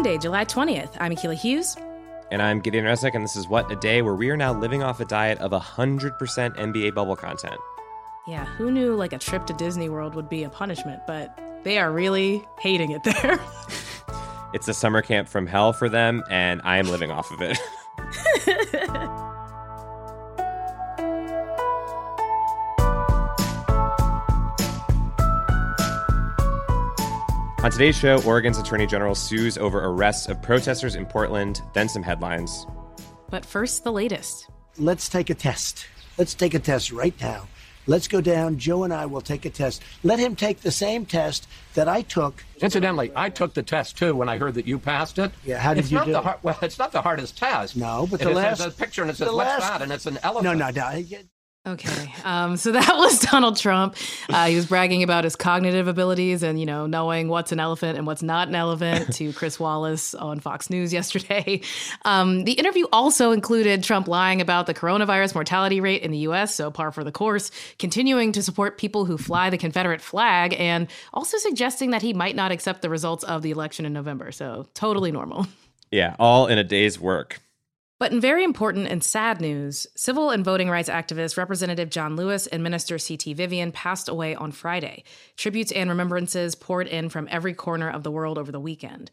[0.00, 0.96] Monday, July 20th.
[0.98, 1.76] I'm Akila Hughes.
[2.30, 4.82] And I'm Gideon Resnick, and this is What a Day, where we are now living
[4.82, 7.60] off a diet of 100% NBA bubble content.
[8.26, 11.76] Yeah, who knew like a trip to Disney World would be a punishment, but they
[11.76, 13.38] are really hating it there.
[14.54, 17.58] it's a summer camp from hell for them, and I am living off of it.
[27.62, 32.02] On today's show, Oregon's Attorney General sues over arrests of protesters in Portland, then some
[32.02, 32.66] headlines.
[33.28, 34.48] But first, the latest.
[34.78, 35.86] Let's take a test.
[36.16, 37.48] Let's take a test right now.
[37.86, 38.56] Let's go down.
[38.58, 39.82] Joe and I will take a test.
[40.02, 42.42] Let him take the same test that I took.
[42.62, 45.30] Incidentally, I took the test too when I heard that you passed it.
[45.44, 46.12] Yeah, how did it's you not do?
[46.12, 47.76] The hard, well, it's not the hardest test.
[47.76, 49.68] No, but it the is, last there's a picture and it says the what's last-
[49.68, 50.58] that, and it's an elephant.
[50.58, 51.02] No, no, no.
[51.66, 53.94] Okay, um, so that was Donald Trump.
[54.30, 57.98] Uh, he was bragging about his cognitive abilities and you know knowing what's an elephant
[57.98, 61.60] and what's not an elephant to Chris Wallace on Fox News yesterday.
[62.06, 66.54] Um, the interview also included Trump lying about the coronavirus mortality rate in the U.S.,
[66.54, 70.88] so par for the course, continuing to support people who fly the Confederate flag, and
[71.12, 74.32] also suggesting that he might not accept the results of the election in November.
[74.32, 75.46] So totally normal.
[75.90, 77.40] Yeah, all in a day's work.
[78.00, 82.46] But in very important and sad news, civil and voting rights activist Representative John Lewis
[82.46, 83.34] and Minister C.T.
[83.34, 85.04] Vivian passed away on Friday.
[85.36, 89.10] Tributes and remembrances poured in from every corner of the world over the weekend.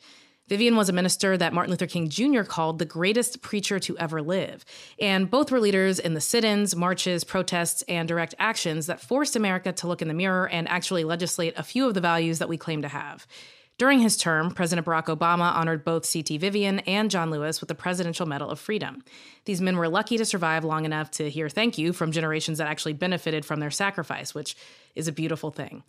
[0.47, 2.43] Vivian was a minister that Martin Luther King Jr.
[2.43, 4.63] called the greatest preacher to ever live.
[5.01, 9.35] And both were leaders in the sit ins, marches, protests, and direct actions that forced
[9.35, 12.47] America to look in the mirror and actually legislate a few of the values that
[12.47, 13.27] we claim to have.
[13.77, 16.39] During his term, President Barack Obama honored both C.T.
[16.39, 19.03] Vivian and John Lewis with the Presidential Medal of Freedom.
[19.45, 22.67] These men were lucky to survive long enough to hear thank you from generations that
[22.67, 24.57] actually benefited from their sacrifice, which
[24.95, 25.83] is a beautiful thing.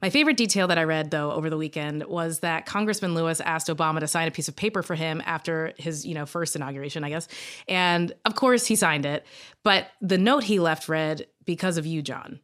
[0.00, 3.68] My favorite detail that I read, though, over the weekend was that Congressman Lewis asked
[3.68, 7.04] Obama to sign a piece of paper for him after his, you know, first inauguration,
[7.04, 7.28] I guess.
[7.68, 9.26] And of course, he signed it.
[9.62, 12.40] But the note he left read, because of you, John.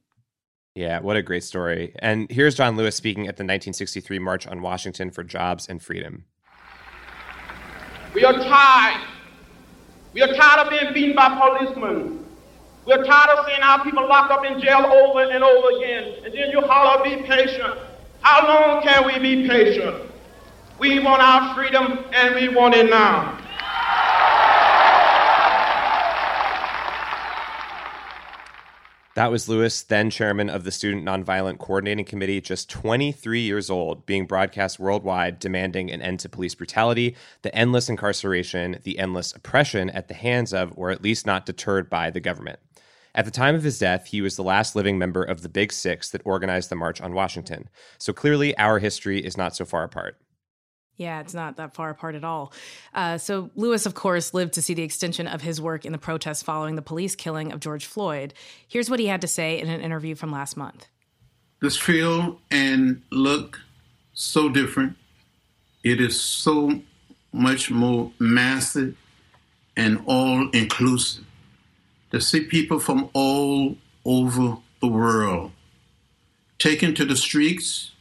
[0.81, 1.93] Yeah, what a great story.
[1.99, 6.25] And here's John Lewis speaking at the 1963 March on Washington for Jobs and Freedom.
[8.15, 9.07] We are tired.
[10.15, 12.25] We are tired of being beaten by policemen.
[12.87, 16.15] We are tired of seeing our people locked up in jail over and over again.
[16.25, 17.79] And then you holler, be patient.
[18.23, 20.11] How long can we be patient?
[20.79, 23.39] We want our freedom and we want it now.
[29.17, 34.07] That was Lewis, then chairman of the Student Nonviolent Coordinating Committee, just 23 years old,
[34.07, 39.91] being broadcast worldwide, demanding an end to police brutality, the endless incarceration, the endless oppression
[39.91, 42.61] at the hands of, or at least not deterred by, the government.
[43.13, 45.73] At the time of his death, he was the last living member of the Big
[45.73, 47.69] Six that organized the March on Washington.
[47.99, 50.19] So clearly, our history is not so far apart.
[51.01, 52.53] Yeah, it's not that far apart at all.
[52.93, 55.99] Uh, so, Lewis, of course, lived to see the extension of his work in the
[55.99, 58.35] protests following the police killing of George Floyd.
[58.69, 60.89] Here's what he had to say in an interview from last month.
[61.63, 63.61] This feel and look
[64.13, 64.99] so different.
[65.83, 66.83] It is so
[67.33, 68.95] much more massive
[69.79, 71.25] and all inclusive.
[72.11, 75.53] To see people from all over the world
[76.59, 77.93] taken to the streets,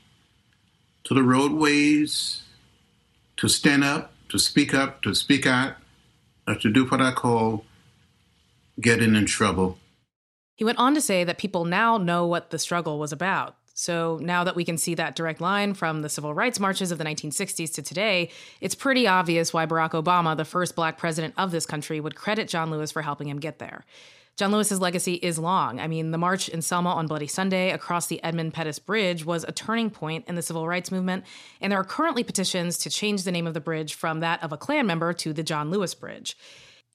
[1.05, 2.43] to the roadways,
[3.39, 5.75] to stand up, to speak up, to speak out,
[6.45, 7.63] or to do what I call
[8.81, 9.77] getting in trouble.
[10.55, 13.55] He went on to say that people now know what the struggle was about.
[13.73, 16.97] So now that we can see that direct line from the civil rights marches of
[16.97, 18.29] the 1960s to today,
[18.59, 22.49] it's pretty obvious why Barack Obama, the first black president of this country, would credit
[22.49, 23.85] John Lewis for helping him get there.
[24.39, 25.81] John Lewis's legacy is long.
[25.81, 29.43] I mean, the march in Selma on Bloody Sunday across the Edmund Pettus Bridge was
[29.43, 31.25] a turning point in the civil rights movement,
[31.59, 34.53] and there are currently petitions to change the name of the bridge from that of
[34.53, 36.37] a Klan member to the John Lewis Bridge.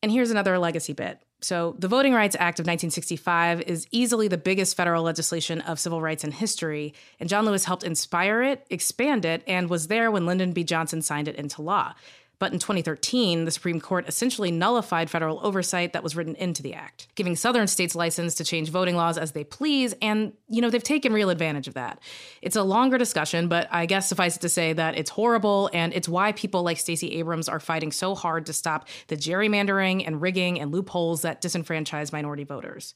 [0.02, 1.20] And here's another legacy bit.
[1.42, 6.00] So, the Voting Rights Act of 1965 is easily the biggest federal legislation of civil
[6.00, 10.24] rights in history, and John Lewis helped inspire it, expand it, and was there when
[10.24, 10.64] Lyndon B.
[10.64, 11.92] Johnson signed it into law.
[12.38, 16.74] But in 2013, the Supreme Court essentially nullified federal oversight that was written into the
[16.74, 19.94] act, giving southern states license to change voting laws as they please.
[20.02, 22.00] And, you know, they've taken real advantage of that.
[22.42, 25.70] It's a longer discussion, but I guess suffice it to say that it's horrible.
[25.72, 30.06] And it's why people like Stacey Abrams are fighting so hard to stop the gerrymandering
[30.06, 32.94] and rigging and loopholes that disenfranchise minority voters.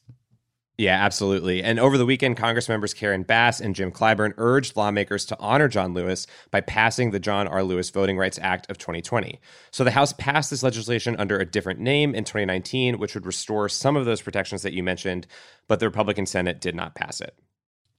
[0.79, 1.61] Yeah, absolutely.
[1.61, 5.67] And over the weekend, Congress members Karen Bass and Jim Clyburn urged lawmakers to honor
[5.67, 7.63] John Lewis by passing the John R.
[7.63, 9.41] Lewis Voting Rights Act of 2020.
[9.71, 13.67] So the House passed this legislation under a different name in 2019, which would restore
[13.67, 15.27] some of those protections that you mentioned,
[15.67, 17.35] but the Republican Senate did not pass it.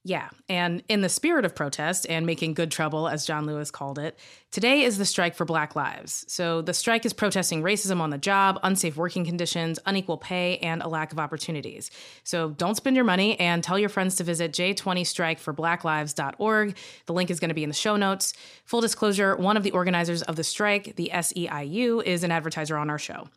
[0.03, 3.99] Yeah, and in the spirit of protest and making good trouble, as John Lewis called
[3.99, 4.17] it,
[4.49, 6.25] today is the strike for Black Lives.
[6.27, 10.81] So the strike is protesting racism on the job, unsafe working conditions, unequal pay, and
[10.81, 11.91] a lack of opportunities.
[12.23, 16.77] So don't spend your money and tell your friends to visit j20strikeforblacklives.org.
[17.05, 18.33] The link is going to be in the show notes.
[18.65, 22.89] Full disclosure one of the organizers of the strike, the SEIU, is an advertiser on
[22.89, 23.27] our show.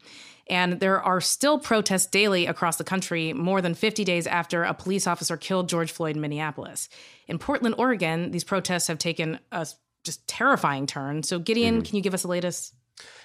[0.48, 4.74] And there are still protests daily across the country, more than 50 days after a
[4.74, 6.88] police officer killed George Floyd in Minneapolis.
[7.26, 9.66] In Portland, Oregon, these protests have taken a
[10.04, 11.22] just terrifying turn.
[11.22, 11.82] So, Gideon, mm-hmm.
[11.82, 12.74] can you give us the latest?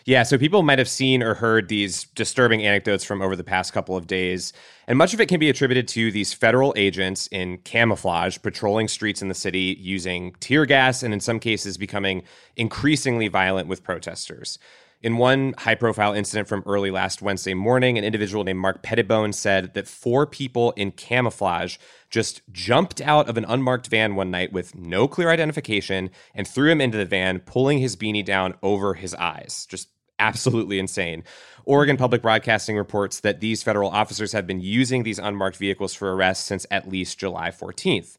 [0.05, 3.73] Yeah, so people might have seen or heard these disturbing anecdotes from over the past
[3.73, 4.53] couple of days.
[4.87, 9.21] And much of it can be attributed to these federal agents in camouflage patrolling streets
[9.21, 12.23] in the city using tear gas and, in some cases, becoming
[12.55, 14.57] increasingly violent with protesters.
[15.01, 19.31] In one high profile incident from early last Wednesday morning, an individual named Mark Pettibone
[19.31, 21.77] said that four people in camouflage
[22.09, 26.69] just jumped out of an unmarked van one night with no clear identification and threw
[26.69, 29.65] him into the van, pulling his beanie down over his eyes.
[29.69, 29.87] Just
[30.19, 31.23] absolutely insane.
[31.63, 36.13] Oregon Public Broadcasting reports that these federal officers have been using these unmarked vehicles for
[36.13, 38.17] arrests since at least July 14th.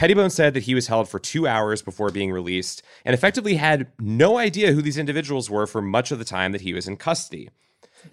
[0.00, 3.92] Pettibone said that he was held for two hours before being released and effectively had
[3.98, 6.96] no idea who these individuals were for much of the time that he was in
[6.96, 7.50] custody.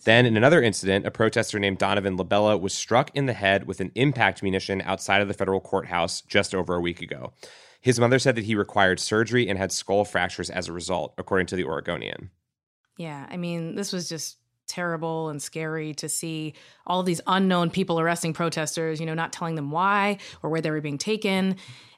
[0.04, 3.80] Then, in another incident, a protester named Donovan LaBella was struck in the head with
[3.80, 7.32] an impact munition outside of the federal courthouse just over a week ago.
[7.80, 11.48] His mother said that he required surgery and had skull fractures as a result, according
[11.48, 12.32] to the Oregonian.
[12.98, 16.54] Yeah, I mean, this was just terrible and scary to see
[16.86, 20.72] all these unknown people arresting protesters, you know, not telling them why or where they
[20.72, 21.56] were being taken.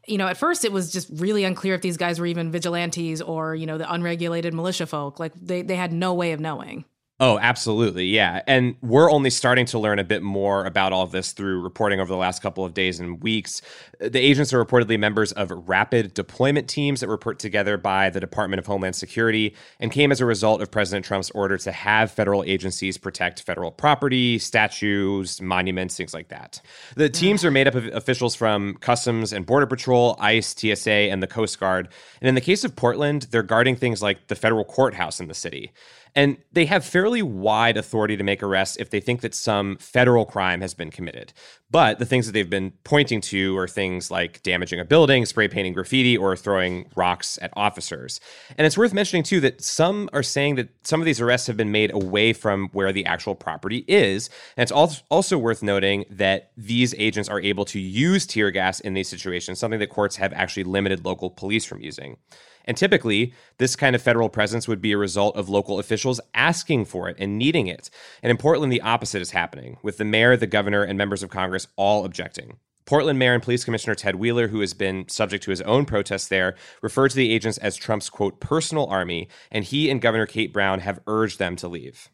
[0.07, 3.21] You know, at first it was just really unclear if these guys were even vigilantes
[3.21, 5.19] or, you know, the unregulated militia folk.
[5.19, 6.85] Like they, they had no way of knowing.
[7.21, 8.05] Oh, absolutely.
[8.05, 8.41] Yeah.
[8.47, 11.99] And we're only starting to learn a bit more about all of this through reporting
[11.99, 13.61] over the last couple of days and weeks.
[13.99, 18.21] The agents are reportedly members of rapid deployment teams that were put together by the
[18.21, 22.09] Department of Homeland Security and came as a result of President Trump's order to have
[22.09, 26.61] federal agencies protect federal property, statues, monuments, things like that.
[26.95, 27.11] The hmm.
[27.11, 31.27] teams are made up of officials from Customs and Border Patrol, ICE, TSA, and the
[31.27, 31.89] Coast Guard.
[32.21, 35.33] And in the case of Portland, they're guarding things like the federal courthouse in the
[35.33, 35.73] city.
[36.15, 40.25] And they have fairly wide authority to make arrests if they think that some federal
[40.25, 41.33] crime has been committed.
[41.71, 45.47] But the things that they've been pointing to are things like damaging a building, spray
[45.47, 48.19] painting graffiti, or throwing rocks at officers.
[48.57, 51.57] And it's worth mentioning, too, that some are saying that some of these arrests have
[51.57, 54.31] been made away from where the actual property is.
[54.57, 58.95] And it's also worth noting that these agents are able to use tear gas in
[58.95, 62.17] these situations, something that courts have actually limited local police from using.
[62.65, 66.85] And typically, this kind of federal presence would be a result of local officials asking
[66.85, 67.89] for it and needing it.
[68.21, 71.31] And in Portland, the opposite is happening, with the mayor, the governor, and members of
[71.59, 72.57] Congress all objecting.
[72.85, 76.27] Portland Mayor and Police Commissioner Ted Wheeler, who has been subject to his own protests
[76.27, 80.51] there, referred to the agents as Trump's quote personal army, and he and Governor Kate
[80.51, 82.09] Brown have urged them to leave.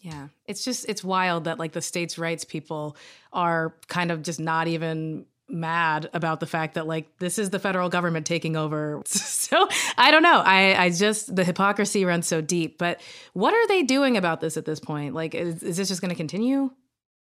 [0.00, 2.96] Yeah, it's just it's wild that like the states' rights people
[3.32, 7.58] are kind of just not even mad about the fact that like this is the
[7.58, 9.02] federal government taking over.
[9.06, 10.40] so I don't know.
[10.44, 12.78] I I just the hypocrisy runs so deep.
[12.78, 13.00] But
[13.34, 15.14] what are they doing about this at this point?
[15.14, 16.70] Like, is, is this just going to continue?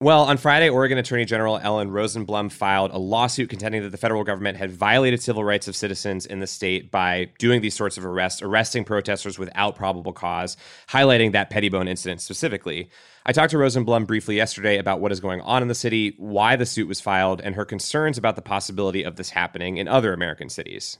[0.00, 4.22] Well, on Friday, Oregon Attorney General Ellen Rosenblum filed a lawsuit contending that the federal
[4.22, 8.06] government had violated civil rights of citizens in the state by doing these sorts of
[8.06, 10.56] arrests, arresting protesters without probable cause,
[10.88, 12.90] highlighting that Pettibone incident specifically.
[13.26, 16.54] I talked to Rosenblum briefly yesterday about what is going on in the city, why
[16.54, 20.12] the suit was filed, and her concerns about the possibility of this happening in other
[20.12, 20.98] American cities.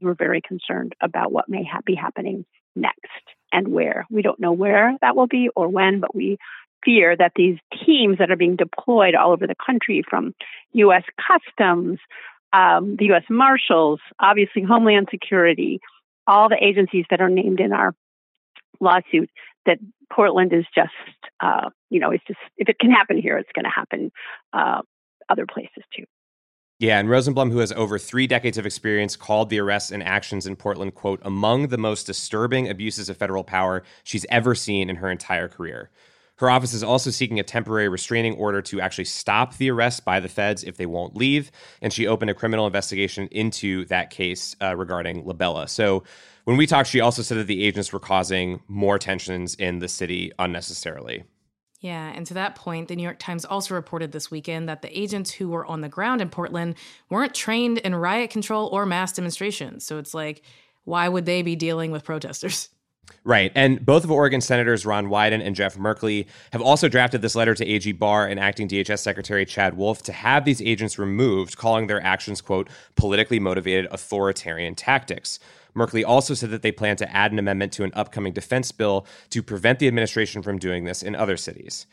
[0.00, 3.10] We're very concerned about what may ha- be happening next
[3.52, 4.06] and where.
[4.10, 6.38] We don't know where that will be or when, but we
[6.84, 10.34] fear that these teams that are being deployed all over the country from
[10.72, 11.04] U.S.
[11.26, 11.98] Customs,
[12.52, 13.24] um, the U.S.
[13.28, 15.80] Marshals, obviously Homeland Security,
[16.26, 17.94] all the agencies that are named in our
[18.80, 19.30] lawsuit,
[19.66, 19.78] that
[20.12, 20.92] Portland is just,
[21.40, 24.10] uh, you know, it's just, if it can happen here, it's going to happen
[24.52, 24.82] uh,
[25.28, 26.04] other places too.
[26.80, 30.46] Yeah, and Rosenblum, who has over three decades of experience, called the arrests and actions
[30.46, 34.96] in Portland, quote, among the most disturbing abuses of federal power she's ever seen in
[34.96, 35.90] her entire career.
[36.38, 40.20] Her office is also seeking a temporary restraining order to actually stop the arrest by
[40.20, 41.50] the feds if they won't leave.
[41.82, 45.68] And she opened a criminal investigation into that case uh, regarding Labella.
[45.68, 46.04] So
[46.44, 49.88] when we talked, she also said that the agents were causing more tensions in the
[49.88, 51.24] city unnecessarily.
[51.80, 54.98] Yeah, and to that point, the New York Times also reported this weekend that the
[54.98, 56.74] agents who were on the ground in Portland
[57.08, 59.84] weren't trained in riot control or mass demonstrations.
[59.84, 60.42] So it's like,
[60.84, 62.68] why would they be dealing with protesters?
[63.24, 63.52] Right.
[63.54, 67.54] And both of Oregon Senators Ron Wyden and Jeff Merkley have also drafted this letter
[67.54, 71.88] to AG Barr and acting DHS Secretary Chad Wolf to have these agents removed, calling
[71.88, 75.38] their actions, quote, politically motivated authoritarian tactics.
[75.76, 79.06] Merkley also said that they plan to add an amendment to an upcoming defense bill
[79.30, 81.86] to prevent the administration from doing this in other cities.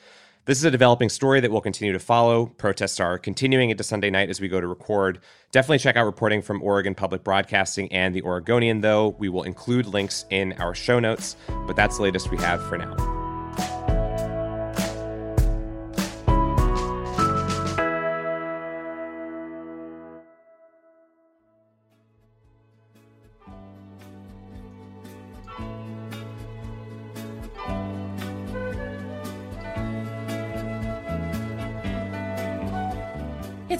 [0.46, 2.46] This is a developing story that we'll continue to follow.
[2.46, 5.20] Protests are continuing into Sunday night as we go to record.
[5.52, 9.16] Definitely check out reporting from Oregon Public Broadcasting and the Oregonian, though.
[9.18, 11.36] We will include links in our show notes,
[11.66, 13.15] but that's the latest we have for now.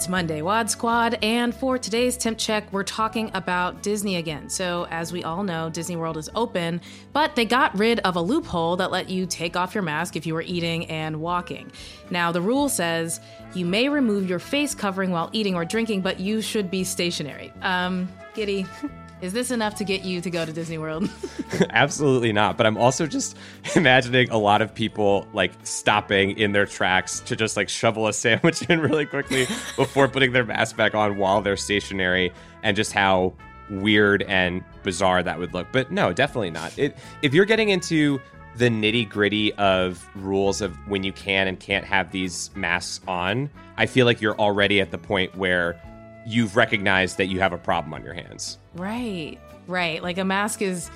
[0.06, 4.48] It's Monday, Wad Squad, and for today's temp check, we're talking about Disney again.
[4.48, 6.80] So, as we all know, Disney World is open,
[7.12, 10.24] but they got rid of a loophole that let you take off your mask if
[10.24, 11.72] you were eating and walking.
[12.08, 13.18] Now, the rule says
[13.52, 17.52] you may remove your face covering while eating or drinking, but you should be stationary.
[17.60, 18.64] Um, Giddy.
[19.22, 21.10] Is this enough to get you to go to Disney World?
[21.70, 22.56] Absolutely not.
[22.56, 23.36] But I'm also just
[23.74, 28.12] imagining a lot of people like stopping in their tracks to just like shovel a
[28.12, 29.46] sandwich in really quickly
[29.76, 32.32] before putting their mask back on while they're stationary
[32.62, 33.32] and just how
[33.70, 35.66] weird and bizarre that would look.
[35.72, 36.78] But no, definitely not.
[36.78, 38.20] It if you're getting into
[38.56, 43.50] the nitty gritty of rules of when you can and can't have these masks on,
[43.76, 45.80] I feel like you're already at the point where
[46.26, 48.58] you've recognized that you have a problem on your hands.
[48.74, 50.02] Right, right.
[50.02, 50.90] Like a mask is,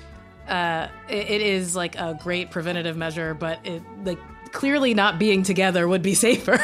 [0.47, 4.19] uh, it, it is like a great preventative measure, but it like
[4.51, 6.59] clearly not being together would be safer.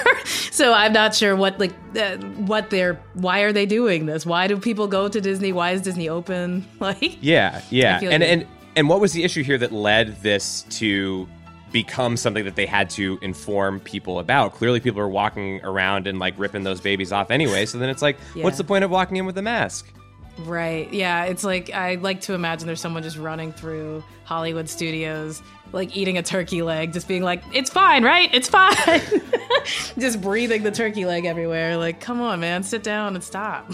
[0.52, 4.26] so I'm not sure what like uh, what they're why are they doing this?
[4.26, 5.54] Why do people go to Disney?
[5.54, 6.66] Why is Disney open?
[6.80, 10.62] Like yeah, yeah, and like and and what was the issue here that led this
[10.70, 11.28] to
[11.72, 14.54] become something that they had to inform people about.
[14.54, 17.66] Clearly, people are walking around and like ripping those babies off anyway.
[17.66, 18.44] So then it's like, Yeah.
[18.44, 19.92] what's the point of walking in with a mask?
[20.40, 20.92] Right.
[20.94, 21.24] Yeah.
[21.26, 25.42] It's like I like to imagine there's someone just running through Hollywood studios,
[25.74, 28.30] like eating a turkey leg, just being like, "It's fine, right?
[28.32, 28.76] It's fine."
[29.98, 31.76] just breathing the turkey leg everywhere.
[31.78, 33.72] Like, come on, man, sit down and stop.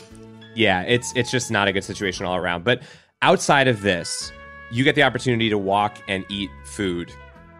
[0.56, 2.64] Yeah, it's it's just not a good situation all around.
[2.64, 2.82] But
[3.22, 4.32] outside of this,
[4.72, 7.12] you get the opportunity to walk and eat food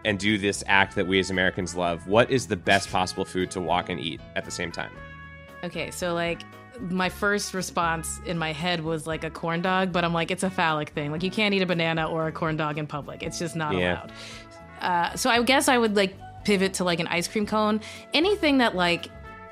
[0.04, 2.06] and do this act that we as Americans love.
[2.06, 4.90] What is the best possible food to walk and eat at the same time?
[5.62, 6.42] Okay, so like
[6.90, 10.42] my first response in my head was like a corn dog, but I'm like, it's
[10.42, 11.12] a phallic thing.
[11.12, 13.22] Like you can't eat a banana or a corn dog in public.
[13.22, 13.92] It's just not Yeah.
[14.02, 14.12] allowed.
[14.80, 17.80] Uh, so I guess I would like pivot to like an ice cream cone.
[18.12, 19.08] Anything that like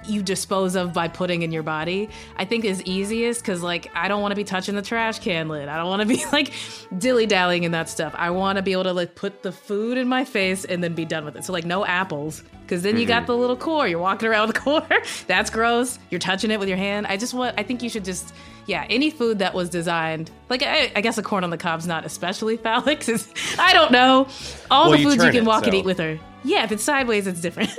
[0.07, 4.09] you dispose of by putting in your body, I think is easiest because like I
[4.09, 5.69] don't want to be touching the trash can lid.
[5.69, 6.53] I don't want to be like
[6.99, 8.15] dilly dallying in that stuff.
[8.17, 10.95] I want to be able to like put the food in my face and then
[10.95, 11.45] be done with it.
[11.45, 13.27] So like no apples because then you got Mhm.
[13.27, 13.87] the little core.
[13.89, 14.87] You're walking around with the core.
[15.27, 15.99] That's gross.
[16.11, 17.07] You're touching it with your hand.
[17.07, 17.55] I just want.
[17.59, 18.33] I think you should just.
[18.65, 21.85] Yeah, any food that was designed, like I, I guess a corn on the cob's
[21.85, 23.05] not especially phallic.
[23.59, 24.29] I don't know.
[24.71, 26.21] All Well, the foods you can it, walk and eat with her.
[26.45, 27.71] Yeah, if it's sideways, it's different.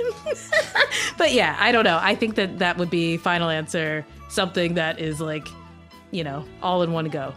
[1.18, 1.98] but yeah, I don't know.
[2.00, 4.04] I think that that would be final answer.
[4.28, 5.46] Something that is like,
[6.10, 7.34] you know, all in one go.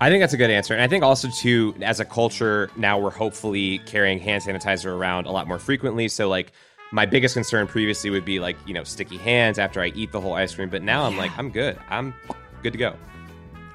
[0.00, 0.74] I think that's a good answer.
[0.74, 5.26] And I think also, too, as a culture, now we're hopefully carrying hand sanitizer around
[5.26, 6.08] a lot more frequently.
[6.08, 6.52] So, like,
[6.92, 10.20] my biggest concern previously would be, like, you know, sticky hands after I eat the
[10.20, 10.68] whole ice cream.
[10.68, 11.78] But now I'm like, I'm good.
[11.88, 12.14] I'm
[12.62, 12.96] good to go.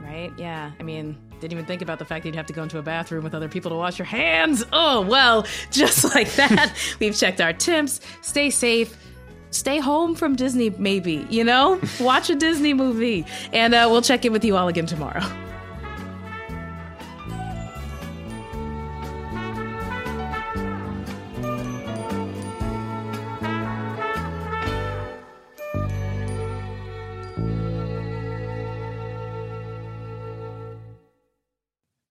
[0.02, 0.32] Right?
[0.38, 0.72] Yeah.
[0.80, 2.82] I mean, didn't even think about the fact that you'd have to go into a
[2.82, 4.64] bathroom with other people to wash your hands.
[4.72, 6.74] Oh, well, just like that.
[7.00, 8.02] We've checked our temps.
[8.22, 8.98] Stay safe.
[9.50, 11.80] Stay home from Disney, maybe, you know?
[12.00, 13.26] Watch a Disney movie.
[13.52, 15.22] And uh, we'll check in with you all again tomorrow.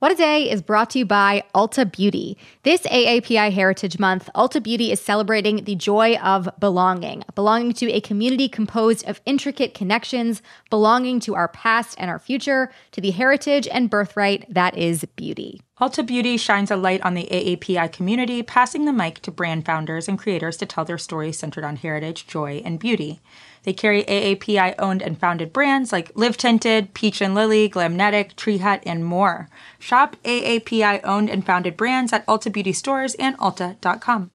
[0.00, 2.38] What a Day is brought to you by Ulta Beauty.
[2.62, 8.00] This AAPI Heritage Month, Ulta Beauty is celebrating the joy of belonging, belonging to a
[8.00, 10.40] community composed of intricate connections,
[10.70, 15.60] belonging to our past and our future, to the heritage and birthright that is beauty.
[15.80, 20.08] Ulta Beauty shines a light on the AAPI community, passing the mic to brand founders
[20.08, 23.20] and creators to tell their stories centered on heritage, joy, and beauty.
[23.62, 28.58] They carry AAPI owned and founded brands like Live Tinted, Peach and Lily, Glamnetic, Tree
[28.58, 29.48] Hut, and more.
[29.78, 34.30] Shop AAPI owned and founded brands at Ulta Beauty stores and Ulta.com.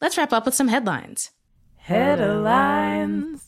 [0.00, 1.32] Let's wrap up with some headlines.
[1.78, 3.41] Headlines.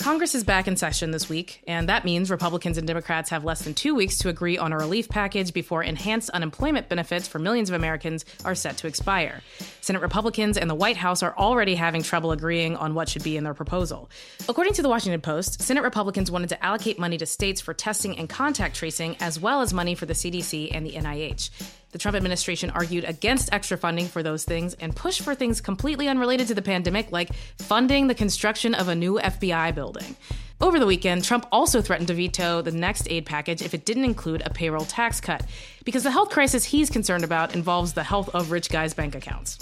[0.00, 3.60] Congress is back in session this week, and that means Republicans and Democrats have less
[3.60, 7.68] than two weeks to agree on a relief package before enhanced unemployment benefits for millions
[7.68, 9.42] of Americans are set to expire.
[9.82, 13.36] Senate Republicans and the White House are already having trouble agreeing on what should be
[13.36, 14.08] in their proposal.
[14.48, 18.18] According to the Washington Post, Senate Republicans wanted to allocate money to states for testing
[18.18, 21.50] and contact tracing, as well as money for the CDC and the NIH.
[21.92, 26.06] The Trump administration argued against extra funding for those things and pushed for things completely
[26.08, 30.14] unrelated to the pandemic, like funding the construction of a new FBI building.
[30.60, 34.04] Over the weekend, Trump also threatened to veto the next aid package if it didn't
[34.04, 35.44] include a payroll tax cut,
[35.84, 39.58] because the health crisis he's concerned about involves the health of rich guys' bank accounts.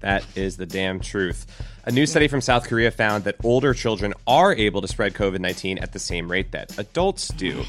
[0.00, 1.46] That is the damn truth.
[1.84, 5.38] A new study from South Korea found that older children are able to spread COVID
[5.38, 7.64] 19 at the same rate that adults do.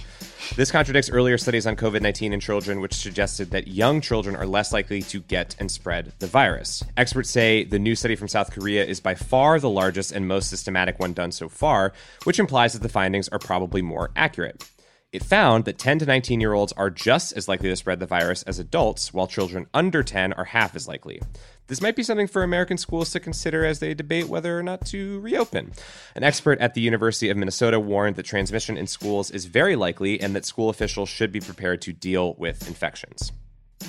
[0.55, 4.45] This contradicts earlier studies on COVID 19 in children, which suggested that young children are
[4.45, 6.83] less likely to get and spread the virus.
[6.97, 10.49] Experts say the new study from South Korea is by far the largest and most
[10.49, 11.93] systematic one done so far,
[12.25, 14.69] which implies that the findings are probably more accurate.
[15.11, 18.05] It found that 10 to 19 year olds are just as likely to spread the
[18.05, 21.21] virus as adults, while children under 10 are half as likely.
[21.67, 24.85] This might be something for American schools to consider as they debate whether or not
[24.87, 25.73] to reopen.
[26.15, 30.21] An expert at the University of Minnesota warned that transmission in schools is very likely
[30.21, 33.33] and that school officials should be prepared to deal with infections.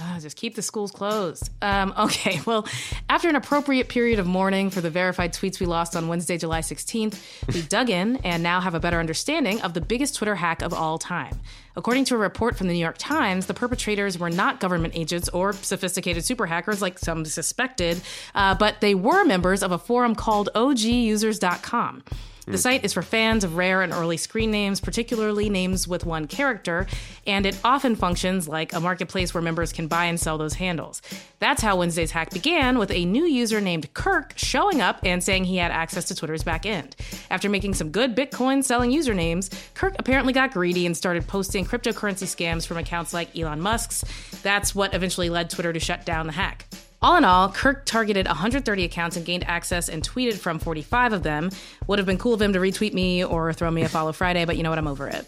[0.00, 1.50] Ah, just keep the schools closed.
[1.60, 2.66] Um, okay, well,
[3.08, 6.60] after an appropriate period of mourning for the verified tweets we lost on Wednesday, July
[6.60, 7.18] 16th,
[7.54, 10.72] we dug in and now have a better understanding of the biggest Twitter hack of
[10.72, 11.40] all time.
[11.74, 15.28] According to a report from the New York Times, the perpetrators were not government agents
[15.30, 18.00] or sophisticated super hackers like some suspected,
[18.34, 22.02] uh, but they were members of a forum called OGUsers.com.
[22.44, 22.56] The hmm.
[22.56, 26.86] site is for fans of rare and early screen names, particularly names with one character,
[27.26, 31.02] and it often functions like a marketplace where members can buy and sell those handles.
[31.38, 35.44] That's how Wednesday's hack began with a new user named Kirk showing up and saying
[35.44, 36.96] he had access to Twitter's back end.
[37.30, 42.26] After making some good Bitcoin selling usernames, Kirk apparently got greedy and started posting cryptocurrency
[42.26, 44.04] scams from accounts like Elon Musk's.
[44.42, 46.66] That's what eventually led Twitter to shut down the hack.
[47.02, 51.22] All in all, Kirk targeted 130 accounts and gained access and tweeted from 45 of
[51.24, 51.50] them.
[51.88, 54.44] Would have been cool of him to retweet me or throw me a follow Friday,
[54.44, 54.78] but you know what?
[54.78, 55.26] I'm over it.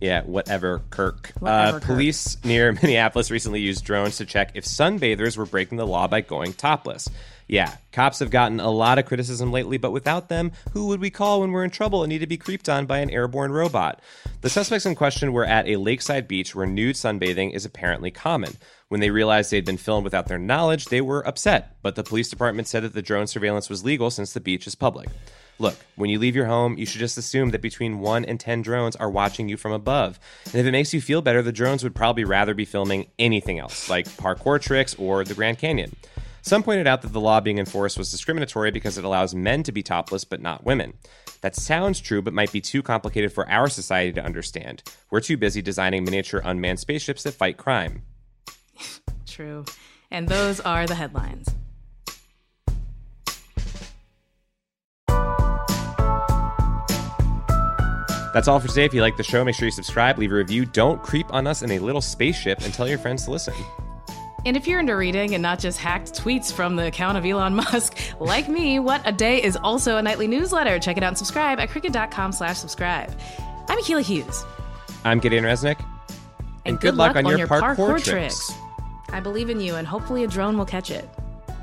[0.00, 1.32] Yeah, whatever, Kirk.
[1.38, 1.82] Whatever, uh, Kirk.
[1.84, 6.20] police near Minneapolis recently used drones to check if sunbathers were breaking the law by
[6.20, 7.08] going topless.
[7.48, 11.10] Yeah, cops have gotten a lot of criticism lately, but without them, who would we
[11.10, 14.00] call when we're in trouble and need to be creeped on by an airborne robot?
[14.40, 18.54] The suspects in question were at a lakeside beach where nude sunbathing is apparently common.
[18.88, 22.28] When they realized they'd been filmed without their knowledge, they were upset, but the police
[22.28, 25.08] department said that the drone surveillance was legal since the beach is public.
[25.58, 28.62] Look, when you leave your home, you should just assume that between 1 and 10
[28.62, 30.20] drones are watching you from above.
[30.46, 33.58] And if it makes you feel better, the drones would probably rather be filming anything
[33.58, 35.96] else, like parkour tricks or the Grand Canyon.
[36.42, 39.72] Some pointed out that the law being enforced was discriminatory because it allows men to
[39.72, 40.92] be topless but not women.
[41.40, 44.82] That sounds true, but might be too complicated for our society to understand.
[45.10, 48.02] We're too busy designing miniature unmanned spaceships that fight crime.
[49.26, 49.64] True.
[50.10, 51.48] And those are the headlines.
[58.36, 58.84] That's all for today.
[58.84, 60.66] If you like the show, make sure you subscribe, leave a review.
[60.66, 63.54] Don't creep on us in a little spaceship and tell your friends to listen.
[64.44, 67.54] And if you're into reading and not just hacked tweets from the account of Elon
[67.54, 70.78] Musk, like me, What a Day is also a nightly newsletter.
[70.78, 73.10] Check it out and subscribe at crooked.com slash subscribe.
[73.70, 74.44] I'm Akila Hughes.
[75.06, 75.82] I'm Gideon Resnick.
[76.66, 78.52] And, good luck on your parkour tricks.
[79.08, 81.08] I believe in you, and hopefully a drone will catch it.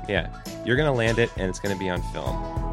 [0.08, 2.63] Yeah, you're going to land it and it's going to be on film.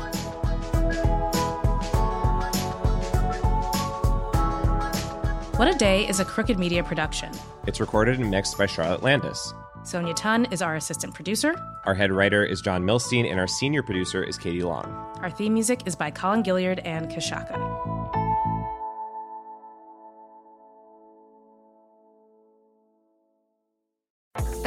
[5.62, 7.32] What a Day is a Crooked Media production.
[7.68, 9.54] It's recorded and mixed by Charlotte Landis.
[9.84, 11.54] Sonia Tun is our assistant producer.
[11.86, 14.86] Our head writer is John Milstein, and our senior producer is Katie Long.
[15.22, 17.71] Our theme music is by Colin Gilliard and Kashaka.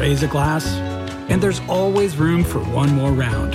[0.00, 0.66] raise a glass,
[1.28, 3.54] and there's always room for one more round.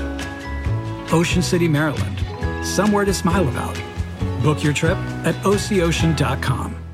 [1.12, 2.24] Ocean City, Maryland,
[2.64, 3.76] somewhere to smile about.
[4.44, 6.85] Book your trip at ococean.com.